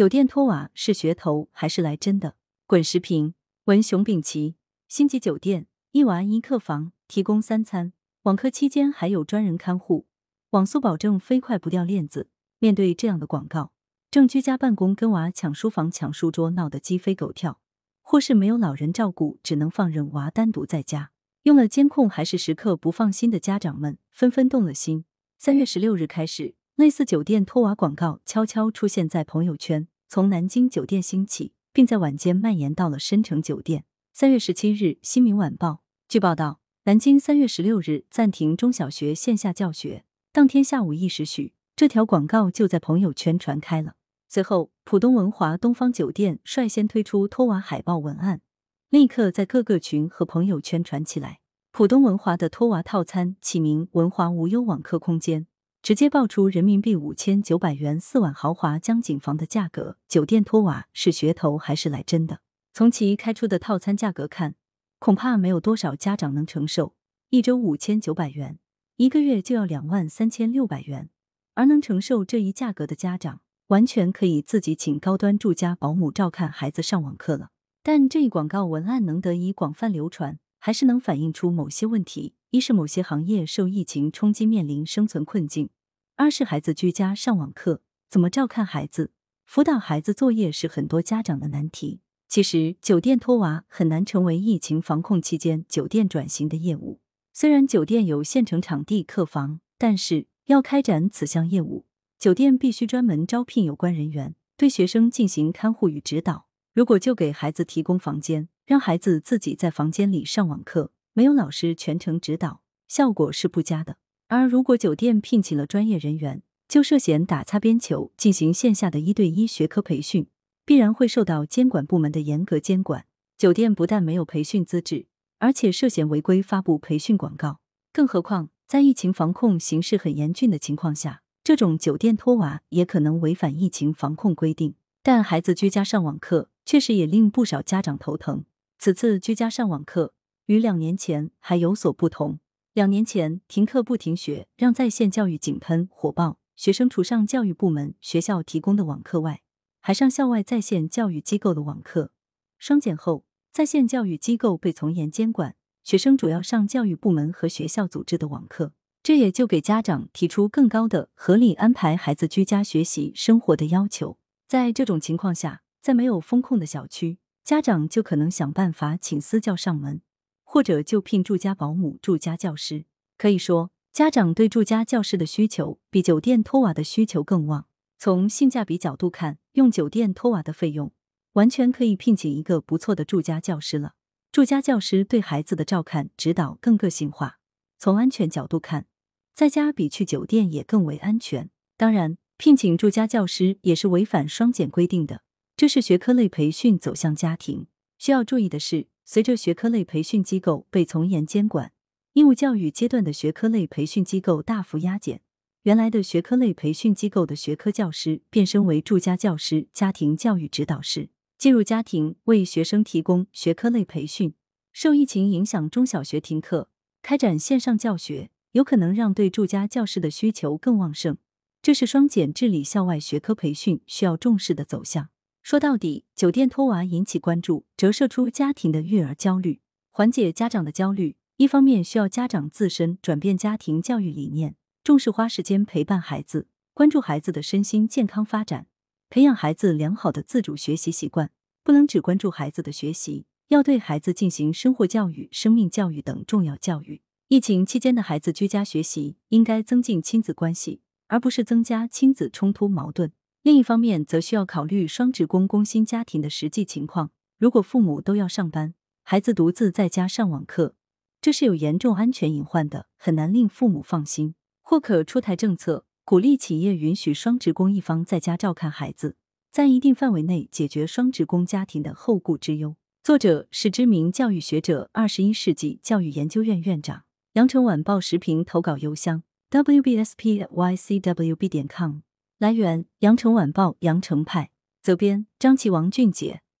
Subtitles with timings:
[0.00, 2.34] 酒店托娃是噱头还是来真的？
[2.66, 4.56] 滚石屏文熊丙奇，
[4.88, 7.92] 星级酒店一娃一客房，提供三餐，
[8.22, 10.06] 网课期间还有专人看护，
[10.52, 12.30] 网速保证飞快不掉链子。
[12.60, 13.72] 面对这样的广告，
[14.10, 17.60] 正居家办公跟娃抢书房、抢书桌闹得鸡飞狗跳，
[18.00, 21.10] 或是没有老人照顾，只能放任娃单独在家，
[21.42, 25.04] 用了监控还是时刻不放心的家长们纷纷动了心。
[25.36, 26.54] 三月十六日开始。
[26.76, 33.84] 类似酒店托娃广告悄悄出现在朋友圈，从南京酒店兴起，并在晚间蔓延到了深城酒店。
[34.12, 35.68] 三月十七日，《新民晚报》
[36.08, 43.94] 据报道，南京三月十六日暂停中小学线下教学，当天下午一时许，这条广告就在朋友圈传开了。
[44.28, 48.40] 随后，浦东文华东方酒店率先推出托娃海报文案，
[48.88, 51.38] 立刻在各个群和朋友圈传起来。
[51.70, 55.46] 浦东文华的托娃套餐起名“文华无忧网课空间”。
[55.82, 62.40] 直接爆出人民币五千九百元四晚豪华江景房的价格，酒店托娃是噱头还是来真的？
[62.74, 64.56] 从其开出的套餐价格看，
[64.98, 66.94] 恐怕没有多少家长能承受。
[67.30, 68.58] 一周五千九百元，
[68.96, 71.08] 一个月就要两万三千六百元，
[71.54, 77.48] 而能承受这一价格的家长，完全可以自己请高端住家保姆照看孩子上网课了。
[77.82, 82.34] 但这一广告文案能得以广泛流传，还是能反映出某些问题。
[82.50, 85.70] 一是某些行业受疫情冲击面临生存困境，
[86.16, 89.12] 二是孩子居家上网课，怎么照看孩子、
[89.44, 92.00] 辅导孩子作业是很多家长的难题。
[92.28, 97.00] 其实，酒店托娃很难成为疫情防控期间酒店转型的业务。
[97.32, 101.86] 虽然酒店有现成场地客房，但是要开展此项业务，
[102.18, 106.46] 酒店必须专门招聘有关人员，对学生进行看护与指导。
[106.74, 110.92] 如果就给孩子提供房间，让孩子自己在房间里上网课。
[111.12, 113.96] 没有老师全程指导，效果是不佳的。
[114.28, 120.28] 而如果酒店聘请了专业人员，就涉嫌打擦边球，进行线下的一对一学科培训，
[120.64, 123.06] 必然会受到监管部门的严格监管。
[123.36, 125.06] 酒店不但没有培训资质，
[125.40, 127.58] 而且涉嫌违规发布培训广告。
[127.92, 134.76] 更何况，在疫情防控形势很严峻的情况下，这种酒店托娃也可能违反疫情防控规定。
[135.02, 138.44] 但孩子居家上网课，确实也令不少家长头疼。
[138.82, 140.14] 此次居家上网课。
[140.46, 142.40] 与两年前还有所不同。
[142.72, 149.42] 两年前停课不停学，让在线教育井喷火爆，学生除上教育部门、学校提供的网课外，
[149.80, 152.12] 还上校外在线教育机构的网课。
[152.56, 164.16] 双减后，在线教育机构被从严监管，学生主要上教育部门和学校组织的网课，这也就给家长提出更高的合理安排孩子居家学习生活的要求。
[164.48, 167.18] 在这种情况下，在没有风控的小区，
[167.50, 170.02] 家长就可能想办法请私教上门。
[170.44, 172.84] 或者就聘住家保姆、住家教师。
[173.18, 177.66] 可以说，家长对住家教师的需求比酒店托娃的需求更旺。
[177.98, 180.92] 从性价比角度看，用酒店托娃的费用，
[181.32, 183.94] 完全可以聘请一个不错的住家教师了。
[184.30, 187.40] 住家教师对孩子的照看、指导更个性化。
[187.80, 188.86] 从安全角度看，
[189.34, 191.50] 在家比去酒店也更为安全。
[191.76, 195.22] 当然，聘请住家教师也是违反双减规定的。
[195.60, 197.66] 这是学科类培训走向家庭。
[197.98, 198.86] 需要注意的是。
[199.04, 201.72] 随着学科类培训机构被从严监管，
[202.14, 205.20] 义务教育阶段的学科类培训机构大幅压减，
[205.64, 214.32] 原来的学科类培训机构的学科教师变身为住家教师、家庭教育指导师，进入家庭为学生提供学科类培训。
[214.72, 216.70] 受疫情影响，中小学停课，
[217.02, 221.18] 开展线上教学，有可能让对住家教师的需求更旺盛，
[221.60, 225.10] 这是双减治理校外学科培训需要重视的走向。
[225.42, 229.60] 说到底，酒店托娃引起关注，折射出家庭的育儿焦虑。
[229.90, 238.66] 缓解家长的焦虑，一方面需要家长自身转变家庭教育理念，重视花时间陪伴孩子，关注孩子的身心健康发展，
[239.08, 241.30] 培养孩子良好的自主学习习惯。
[241.62, 247.02] 不能只关注孩子的学习，要对孩子进行生活教育、生命教育等重要教育。
[247.28, 253.12] 疫情期间的孩子居家学习，应该增进亲子关系，而不是增加亲子冲突矛盾。
[253.42, 257.10] 另一方面，则需要考虑双职工工薪家庭的实际情况。
[257.38, 260.74] 如果父母都要上班，孩子独自在家上网课，
[261.22, 264.34] 这是有严重安全隐患的，很难令父母放心。
[264.60, 269.16] 或可出台政策，鼓励企业允许双职工一方在家照看孩子，
[269.50, 272.76] 在一定范围内解决双职工家庭的后顾之忧。
[273.02, 277.04] 作者是知名教育学者，二十一世纪教育研究院院长。
[277.32, 282.00] 羊城晚报时评投稿邮箱：wbspycwb 点 com。
[282.40, 284.50] 来源：羊城晚报羊城派，
[284.80, 286.40] 责编：张琪、王俊杰。